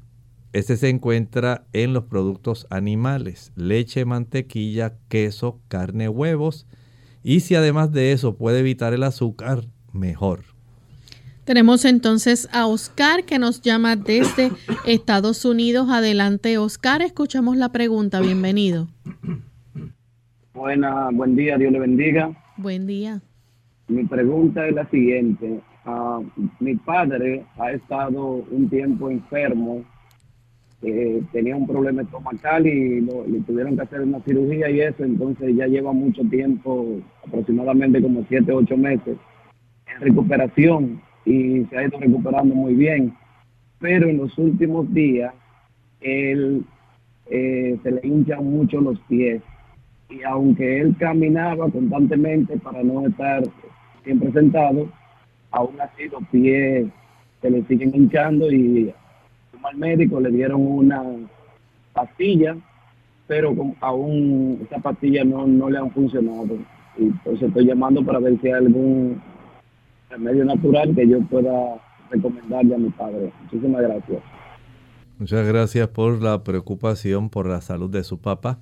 [0.52, 6.66] Este se encuentra en los productos animales, leche, mantequilla, queso, carne, huevos.
[7.22, 10.55] Y si además de eso puede evitar el azúcar, mejor.
[11.46, 14.50] Tenemos entonces a Oscar que nos llama desde
[14.84, 15.88] Estados Unidos.
[15.88, 18.20] Adelante, Oscar, escuchamos la pregunta.
[18.20, 18.88] Bienvenido.
[20.52, 22.32] Buena, buen día, Dios le bendiga.
[22.56, 23.22] Buen día.
[23.86, 25.60] Mi pregunta es la siguiente.
[25.84, 26.18] Ah,
[26.58, 29.84] mi padre ha estado un tiempo enfermo,
[30.82, 35.54] eh, tenía un problema estomacal y le tuvieron que hacer una cirugía y eso, entonces
[35.54, 39.16] ya lleva mucho tiempo, aproximadamente como siete, ocho meses,
[39.94, 43.14] en recuperación y se ha ido recuperando muy bien.
[43.78, 45.34] Pero en los últimos días,
[46.00, 46.64] él
[47.26, 49.42] eh, se le hinchan mucho los pies.
[50.08, 53.42] Y aunque él caminaba constantemente para no estar
[54.04, 54.88] siempre sentado,
[55.50, 56.86] aún así los pies
[57.42, 58.94] se le siguen hinchando y
[59.62, 61.02] al médico le dieron una
[61.92, 62.56] pastilla,
[63.26, 66.56] pero aún esa pastilla no, no le han funcionado.
[66.96, 69.20] Y entonces estoy llamando para ver si hay algún
[70.10, 71.80] remedio natural que yo pueda
[72.10, 73.32] recomendarle a mi padre.
[73.42, 74.22] Muchísimas gracias.
[75.18, 78.60] Muchas gracias por la preocupación por la salud de su papá.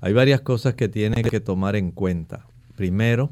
[0.00, 2.46] Hay varias cosas que tiene que tomar en cuenta.
[2.76, 3.30] Primero,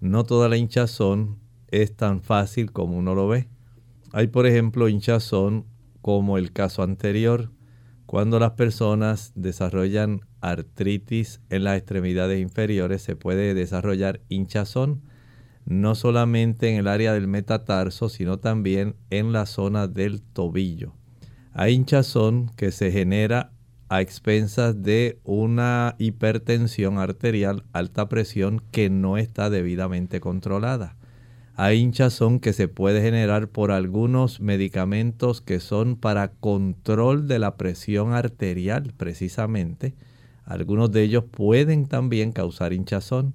[0.00, 1.38] no toda la hinchazón
[1.70, 3.48] es tan fácil como uno lo ve.
[4.12, 5.64] Hay, por ejemplo, hinchazón
[6.00, 7.50] como el caso anterior,
[8.06, 15.02] cuando las personas desarrollan artritis en las extremidades inferiores, se puede desarrollar hinchazón
[15.68, 20.94] no solamente en el área del metatarso, sino también en la zona del tobillo.
[21.52, 23.52] Hay hinchazón que se genera
[23.90, 30.96] a expensas de una hipertensión arterial, alta presión, que no está debidamente controlada.
[31.54, 37.58] Hay hinchazón que se puede generar por algunos medicamentos que son para control de la
[37.58, 39.94] presión arterial, precisamente.
[40.44, 43.34] Algunos de ellos pueden también causar hinchazón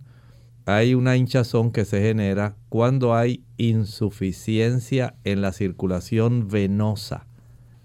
[0.66, 7.28] hay una hinchazón que se genera cuando hay insuficiencia en la circulación venosa.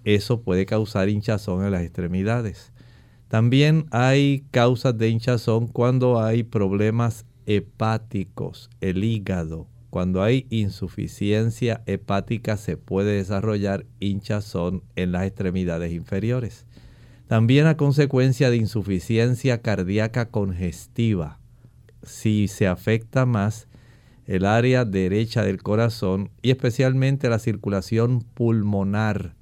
[0.04, 2.72] Eso puede causar hinchazón en las extremidades.
[3.26, 9.66] También hay causas de hinchazón cuando hay problemas hepáticos, el hígado.
[9.90, 16.66] Cuando hay insuficiencia hepática se puede desarrollar hinchazón en las extremidades inferiores.
[17.26, 21.38] También a consecuencia de insuficiencia cardíaca congestiva
[22.02, 23.68] si se afecta más
[24.26, 29.34] el área derecha del corazón y especialmente la circulación pulmonar,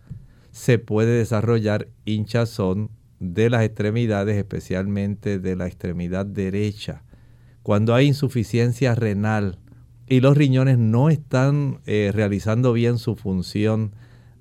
[0.52, 7.02] se puede desarrollar hinchazón de las extremidades, especialmente de la extremidad derecha.
[7.62, 9.58] Cuando hay insuficiencia renal
[10.06, 13.92] y los riñones no están eh, realizando bien su función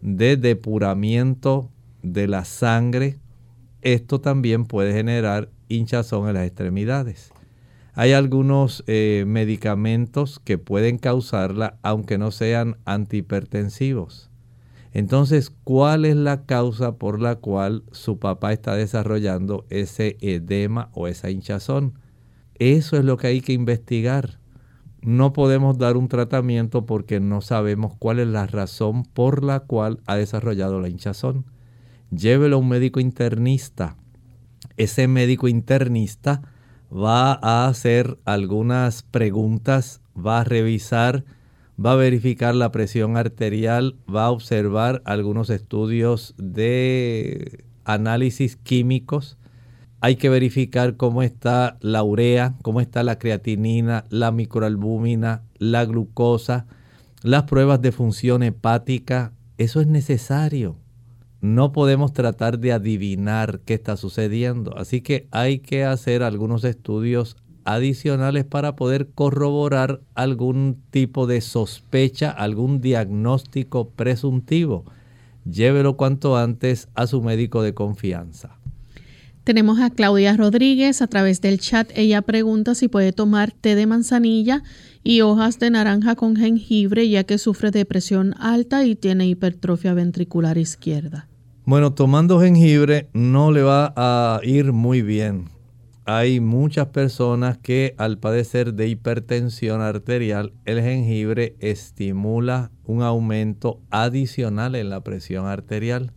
[0.02, 1.72] de depuramiento
[2.04, 3.18] de la sangre,
[3.82, 7.32] esto también puede generar hinchazón en las extremidades.
[7.98, 14.30] Hay algunos eh, medicamentos que pueden causarla aunque no sean antihipertensivos.
[14.92, 21.08] Entonces, ¿cuál es la causa por la cual su papá está desarrollando ese edema o
[21.08, 21.94] esa hinchazón?
[22.60, 24.40] Eso es lo que hay que investigar.
[25.02, 30.02] No podemos dar un tratamiento porque no sabemos cuál es la razón por la cual
[30.06, 31.46] ha desarrollado la hinchazón.
[32.12, 33.96] Llévelo a un médico internista.
[34.76, 36.42] Ese médico internista
[36.96, 41.26] va a hacer algunas preguntas, va a revisar,
[41.84, 49.38] va a verificar la presión arterial, va a observar algunos estudios de análisis químicos.
[50.00, 56.66] Hay que verificar cómo está la urea, cómo está la creatinina, la microalbúmina, la glucosa,
[57.24, 59.34] las pruebas de función hepática.
[59.58, 60.78] Eso es necesario
[61.46, 64.76] no podemos tratar de adivinar qué está sucediendo.
[64.78, 72.32] Así que hay que hacer algunos estudios adicionales para poder corroborar algún tipo de sospecha,
[72.32, 74.86] algún diagnóstico presuntivo.
[75.50, 78.58] Llévelo cuanto antes a su médico de confianza.
[79.44, 81.92] Tenemos a Claudia Rodríguez a través del chat.
[81.96, 84.64] Ella pregunta si puede tomar té de manzanilla
[85.04, 89.94] y hojas de naranja con jengibre ya que sufre de presión alta y tiene hipertrofia
[89.94, 91.28] ventricular izquierda.
[91.68, 95.46] Bueno, tomando jengibre no le va a ir muy bien.
[96.06, 104.76] Hay muchas personas que al padecer de hipertensión arterial, el jengibre estimula un aumento adicional
[104.76, 106.14] en la presión arterial.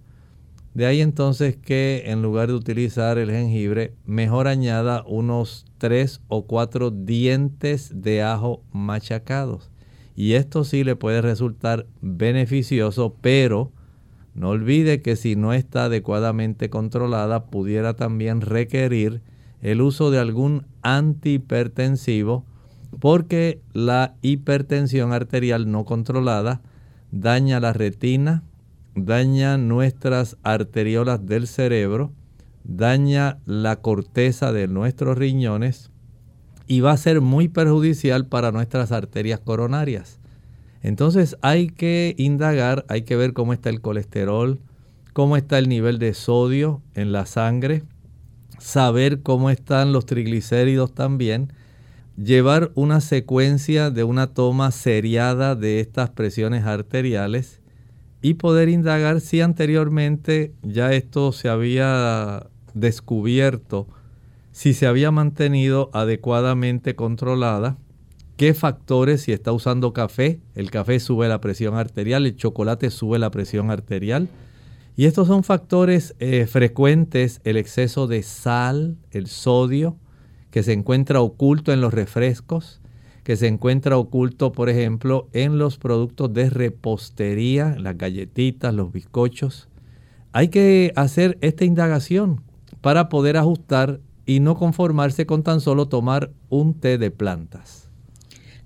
[0.74, 6.46] De ahí entonces que en lugar de utilizar el jengibre, mejor añada unos 3 o
[6.46, 9.70] 4 dientes de ajo machacados.
[10.14, 13.72] Y esto sí le puede resultar beneficioso, pero
[14.38, 19.20] no olvide que si no está adecuadamente controlada, pudiera también requerir
[19.62, 22.44] el uso de algún antihipertensivo
[23.00, 26.60] porque la hipertensión arterial no controlada
[27.10, 28.44] daña la retina,
[28.94, 32.12] daña nuestras arteriolas del cerebro,
[32.62, 35.90] daña la corteza de nuestros riñones
[36.68, 40.17] y va a ser muy perjudicial para nuestras arterias coronarias.
[40.82, 44.60] Entonces hay que indagar, hay que ver cómo está el colesterol,
[45.12, 47.82] cómo está el nivel de sodio en la sangre,
[48.58, 51.52] saber cómo están los triglicéridos también,
[52.16, 57.60] llevar una secuencia de una toma seriada de estas presiones arteriales
[58.22, 63.86] y poder indagar si anteriormente ya esto se había descubierto,
[64.52, 67.76] si se había mantenido adecuadamente controlada
[68.38, 73.18] qué factores, si está usando café, el café sube la presión arterial, el chocolate sube
[73.18, 74.28] la presión arterial.
[74.96, 79.96] Y estos son factores eh, frecuentes, el exceso de sal, el sodio,
[80.52, 82.80] que se encuentra oculto en los refrescos,
[83.24, 89.68] que se encuentra oculto, por ejemplo, en los productos de repostería, las galletitas, los bizcochos.
[90.32, 92.42] Hay que hacer esta indagación
[92.82, 97.87] para poder ajustar y no conformarse con tan solo tomar un té de plantas.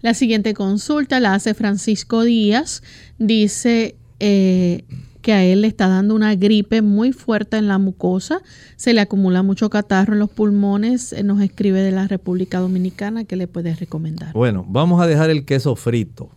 [0.02, 2.82] La siguiente consulta la hace Francisco Díaz.
[3.18, 4.84] Dice, eh,
[5.22, 8.42] que a él le está dando una gripe muy fuerte en la mucosa,
[8.76, 13.36] se le acumula mucho catarro en los pulmones, nos escribe de la República Dominicana, ¿qué
[13.36, 14.32] le puedes recomendar?
[14.34, 16.30] Bueno, vamos a dejar el queso frito,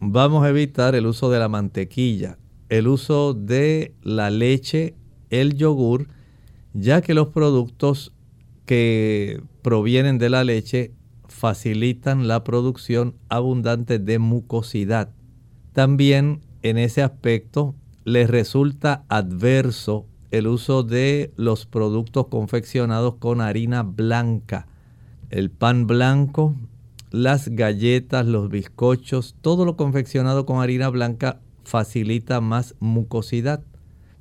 [0.00, 2.38] vamos a evitar el uso de la mantequilla,
[2.70, 4.94] el uso de la leche,
[5.28, 6.08] el yogur,
[6.72, 8.12] ya que los productos
[8.64, 10.92] que provienen de la leche
[11.40, 15.08] facilitan la producción abundante de mucosidad.
[15.72, 17.74] También en ese aspecto
[18.04, 24.66] les resulta adverso el uso de los productos confeccionados con harina blanca,
[25.30, 26.54] el pan blanco,
[27.10, 33.62] las galletas, los bizcochos, todo lo confeccionado con harina blanca facilita más mucosidad.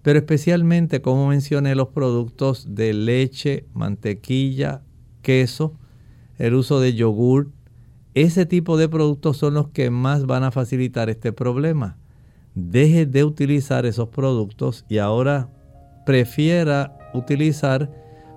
[0.03, 4.83] Pero especialmente, como mencioné, los productos de leche, mantequilla,
[5.21, 5.73] queso,
[6.39, 7.51] el uso de yogur,
[8.15, 11.97] ese tipo de productos son los que más van a facilitar este problema
[12.55, 15.49] deje de utilizar esos productos y ahora
[16.05, 17.91] prefiera utilizar,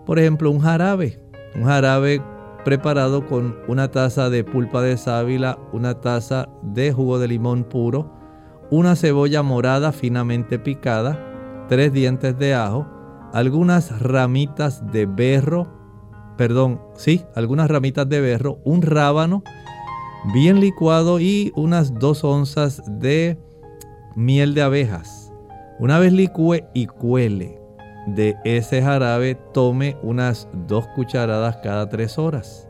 [0.07, 1.21] por ejemplo, un jarabe.
[1.55, 2.23] Un jarabe
[2.65, 8.13] preparado con una taza de pulpa de sábila, una taza de jugo de limón puro,
[8.71, 12.87] una cebolla morada finamente picada, tres dientes de ajo,
[13.33, 15.67] algunas ramitas de berro,
[16.43, 19.45] perdón, sí, algunas ramitas de berro, un rábano
[20.35, 23.39] bien licuado y unas dos onzas de
[24.17, 25.33] miel de abejas.
[25.79, 27.61] Una vez licúe y cuele
[28.09, 32.69] de ese jarabe, tome unas dos cucharadas cada tres horas.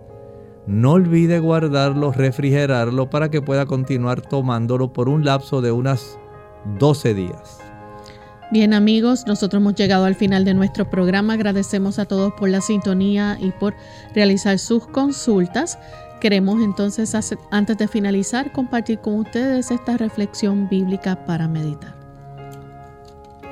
[0.66, 6.18] No olvide guardarlo, refrigerarlo para que pueda continuar tomándolo por un lapso de unas
[6.78, 7.61] 12 días.
[8.52, 11.32] Bien amigos, nosotros hemos llegado al final de nuestro programa.
[11.32, 13.74] Agradecemos a todos por la sintonía y por
[14.14, 15.78] realizar sus consultas.
[16.20, 17.16] Queremos entonces,
[17.50, 21.96] antes de finalizar, compartir con ustedes esta reflexión bíblica para meditar.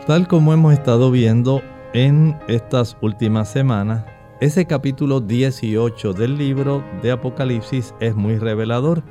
[0.07, 1.63] Tal como hemos estado viendo
[1.95, 4.05] en estas últimas semanas,
[4.43, 9.03] ese capítulo 18 del libro de Apocalipsis es muy revelador.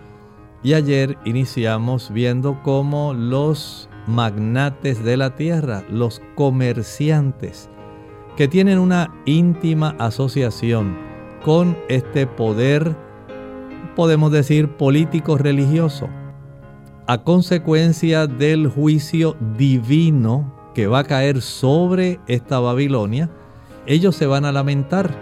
[0.61, 7.69] Y ayer iniciamos viendo cómo los magnates de la tierra, los comerciantes,
[8.37, 10.97] que tienen una íntima asociación
[11.43, 12.95] con este poder
[13.99, 16.07] podemos decir político religioso,
[17.05, 23.29] a consecuencia del juicio divino que va a caer sobre esta Babilonia,
[23.87, 25.13] ellos se van a lamentar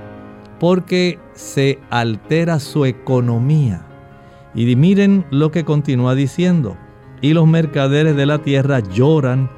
[0.59, 3.83] porque se altera su economía.
[4.53, 6.77] Y miren lo que continúa diciendo.
[7.21, 9.49] Y los mercaderes de la tierra lloran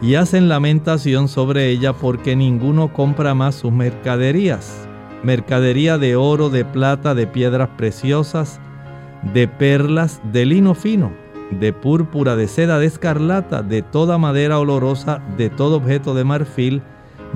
[0.00, 4.88] y hacen lamentación sobre ella porque ninguno compra más sus mercaderías.
[5.22, 8.60] Mercadería de oro, de plata, de piedras preciosas,
[9.32, 11.12] de perlas, de lino fino,
[11.52, 16.82] de púrpura, de seda, de escarlata, de toda madera olorosa, de todo objeto de marfil,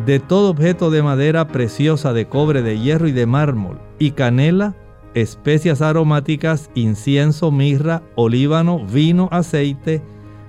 [0.05, 4.75] de todo objeto de madera preciosa, de cobre, de hierro y de mármol, y canela,
[5.17, 10.03] especias aromáticas, incienso, mirra, olíbano, vino, aceite,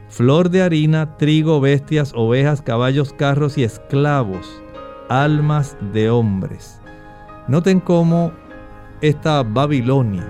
[0.09, 4.61] flor de harina, trigo, bestias, ovejas, caballos, carros y esclavos,
[5.07, 6.81] almas de hombres.
[7.47, 8.33] Noten cómo
[8.99, 10.27] esta Babilonia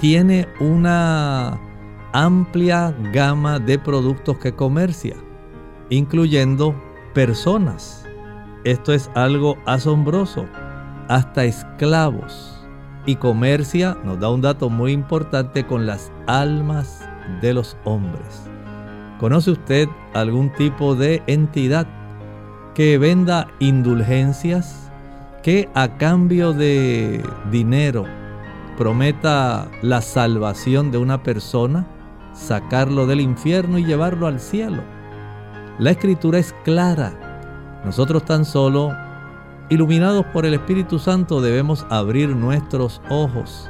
[0.00, 1.60] tiene una
[2.12, 5.14] amplia gama de productos que comercia,
[5.90, 6.74] incluyendo
[7.14, 8.04] personas.
[8.64, 10.44] Esto es algo asombroso,
[11.06, 12.57] hasta esclavos.
[13.08, 17.08] Y comercia, nos da un dato muy importante, con las almas
[17.40, 18.48] de los hombres.
[19.18, 21.88] ¿Conoce usted algún tipo de entidad
[22.74, 24.88] que venda indulgencias?
[25.42, 28.04] que a cambio de dinero
[28.76, 31.86] prometa la salvación de una persona,
[32.32, 34.82] sacarlo del infierno y llevarlo al cielo.
[35.78, 37.80] La escritura es clara.
[37.84, 38.94] Nosotros tan solo,
[39.70, 43.68] iluminados por el Espíritu Santo, debemos abrir nuestros ojos.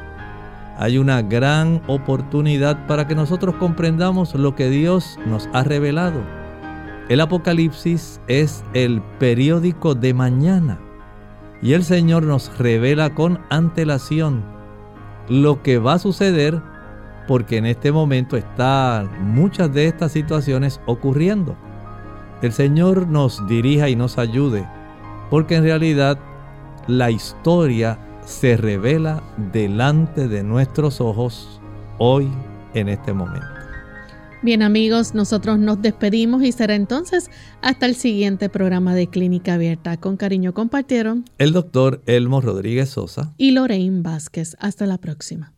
[0.78, 6.20] Hay una gran oportunidad para que nosotros comprendamos lo que Dios nos ha revelado.
[7.08, 10.78] El Apocalipsis es el periódico de mañana
[11.62, 14.44] y el Señor nos revela con antelación
[15.28, 16.62] lo que va a suceder
[17.26, 21.56] porque en este momento están muchas de estas situaciones ocurriendo.
[22.40, 24.66] El Señor nos dirija y nos ayude,
[25.30, 26.18] porque en realidad
[26.86, 29.22] la historia se revela
[29.52, 31.60] delante de nuestros ojos
[31.98, 32.28] hoy
[32.74, 33.46] en este momento.
[34.40, 37.28] Bien amigos, nosotros nos despedimos y será entonces
[37.60, 39.96] hasta el siguiente programa de Clínica Abierta.
[39.96, 44.56] Con cariño compartieron el doctor Elmo Rodríguez Sosa y Lorraine Vázquez.
[44.60, 45.57] Hasta la próxima.